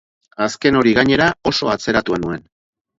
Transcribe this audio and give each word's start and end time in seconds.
Azken 0.45 0.79
hori, 0.79 0.95
gainera, 1.01 1.29
oso 1.55 1.73
atzeratua 1.77 2.23
nuen. 2.27 2.47